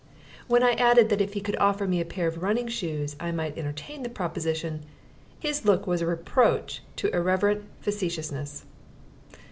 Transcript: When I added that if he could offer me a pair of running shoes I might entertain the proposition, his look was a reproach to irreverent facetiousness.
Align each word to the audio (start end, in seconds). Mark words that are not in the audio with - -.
When 0.47 0.63
I 0.63 0.71
added 0.71 1.09
that 1.09 1.21
if 1.21 1.33
he 1.33 1.41
could 1.41 1.57
offer 1.57 1.85
me 1.85 2.01
a 2.01 2.05
pair 2.05 2.25
of 2.25 2.41
running 2.41 2.67
shoes 2.67 3.15
I 3.19 3.31
might 3.31 3.55
entertain 3.55 4.01
the 4.01 4.09
proposition, 4.09 4.81
his 5.39 5.63
look 5.63 5.85
was 5.85 6.01
a 6.01 6.07
reproach 6.07 6.81
to 6.95 7.15
irreverent 7.15 7.65
facetiousness. 7.81 8.65